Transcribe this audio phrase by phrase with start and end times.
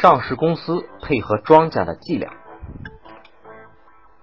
[0.00, 2.30] 上市公司配合庄家的伎俩。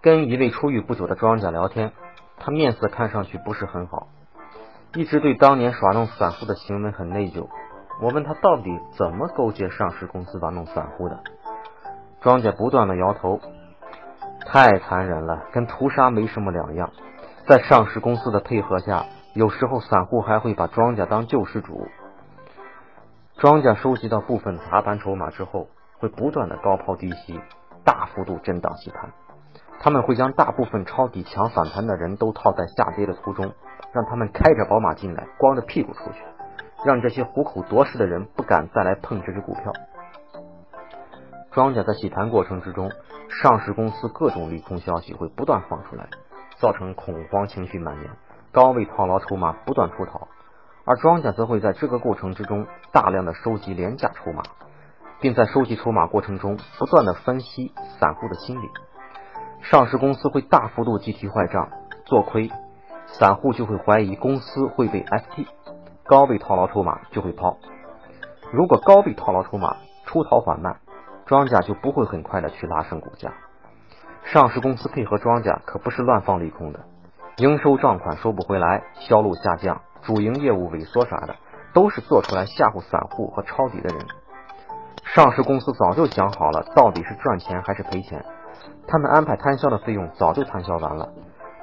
[0.01, 1.91] 跟一位出狱不久的庄家聊天，
[2.37, 4.07] 他面色看上去不是很好，
[4.93, 7.49] 一直对当年耍弄散户的行为很内疚。
[8.01, 11.19] 我问他到底怎么勾结上市公司玩弄散户的，
[12.21, 13.41] 庄家不断的摇头，
[14.45, 16.89] 太残忍了，跟屠杀没什么两样。
[17.47, 21.89] 在上市公司的配合下，有时候散户还会把庄家当救世主。
[23.45, 25.67] 庄家收集到部分砸盘筹码之后，
[25.99, 27.39] 会不断的高抛低吸，
[27.83, 29.11] 大幅度震荡洗盘。
[29.79, 33.53] 他们会将大部分抄底抢反弹的人都套在下跌的途中，
[33.93, 36.23] 让他们开着宝马进来，光着屁股出去，
[36.83, 39.71] 让这些虎口夺食的人不敢再来碰这只股票。
[41.51, 42.89] 庄家在洗盘过程之中，
[43.29, 46.07] 上市公司各种利空消息会不断放出来，
[46.57, 48.09] 造成恐慌情绪蔓延，
[48.51, 50.27] 高位套牢筹码不断出逃。
[50.85, 54.43] 而庄家则会在这个过程之中大量的收集廉价筹码，
[55.19, 58.69] 并在收集筹码过程中不断的分析散户的心理。
[59.61, 61.69] 上市公司会大幅度计提坏账
[62.05, 62.51] 做亏，
[63.07, 65.47] 散户就会怀疑公司会被 ST，
[66.03, 67.57] 高位套牢筹码就会抛。
[68.53, 70.77] 如果高位套牢筹码出逃缓慢，
[71.25, 73.33] 庄家就不会很快的去拉升股价。
[74.23, 76.81] 上市公司配合庄家可不是乱放利空的，
[77.37, 79.81] 应收账款收不回来，销路下降。
[80.05, 81.35] 主营业务萎缩啥的，
[81.73, 84.05] 都是做出来吓唬散户和抄底的人。
[85.03, 88.23] 上市公司早就想好了，到底是赚钱还是赔钱。
[88.87, 91.09] 他们安排摊销的费用早就摊销完了。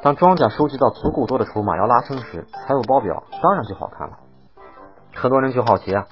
[0.02, 4.18] 当庄家收集到足够多的筹码要拉升时，财务报表当然就好看了。
[5.14, 6.06] 很多人就好奇啊，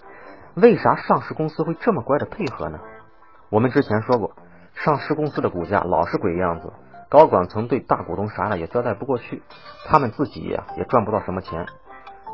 [0.54, 2.78] 为啥上市公司会这么乖的配合呢？
[3.48, 4.32] 我们之前说过，
[4.74, 6.72] 上市公司的股价老是鬼样子，
[7.08, 9.42] 高管层对大股东啥的也交代不过去，
[9.88, 11.66] 他们自己也也赚不到什么钱。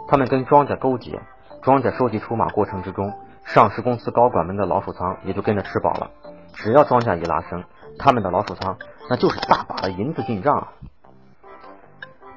[0.08, 1.20] 他们跟庄家勾结，
[1.62, 3.12] 庄家收集筹码过程之中，
[3.44, 6.10] 上市公司高管们的老鼠仓也就跟着吃饱了。
[6.54, 7.64] 只要庄家一拉升，
[7.98, 8.76] 他们的老鼠仓
[9.10, 10.72] 那就是大把的银子进账啊。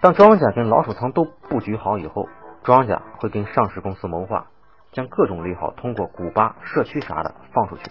[0.01, 2.27] 当庄家跟老鼠仓都布局好以后，
[2.63, 4.47] 庄家会跟上市公司谋划，
[4.91, 7.83] 将各种利好通过股吧、社区啥的放出去。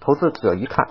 [0.00, 0.88] 投资者一看，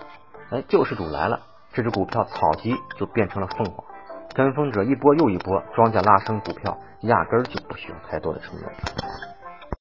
[0.52, 1.42] 哎，救世主来了，
[1.74, 3.86] 这只股票草鸡就变成了凤凰。
[4.34, 9.31] 跟风者一波又一波，庄家拉升股票，压根就不需要太多的成本。